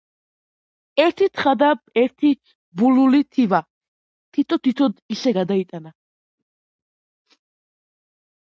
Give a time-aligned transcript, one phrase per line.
[1.03, 1.67] ერთი თხა და
[2.03, 2.31] ერთი
[2.81, 3.59] ბულული თივა
[4.39, 5.93] თითო-თითოდ ისე გადაიტანე